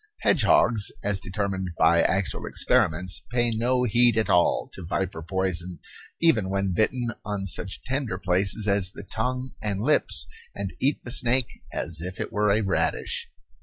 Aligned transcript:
Hedgehogs, 0.21 0.91
as 1.03 1.19
determined 1.19 1.69
by 1.77 2.01
actual 2.01 2.47
experiments, 2.47 3.21
pay 3.29 3.51
no 3.51 3.83
heed 3.83 4.17
at 4.17 4.31
all 4.31 4.67
to 4.73 4.83
viper 4.83 5.21
poison 5.21 5.77
even 6.19 6.49
when 6.49 6.73
bitten 6.73 7.11
on 7.23 7.45
such 7.45 7.83
tender 7.85 8.17
places 8.17 8.67
as 8.67 8.91
the 8.93 9.03
tongue 9.03 9.51
and 9.61 9.79
lips 9.81 10.25
and 10.55 10.71
eat 10.79 11.03
the 11.03 11.11
snake 11.11 11.51
as 11.71 12.01
if 12.01 12.19
it 12.19 12.33
were 12.33 12.49
a 12.49 12.61
radish. 12.63 13.29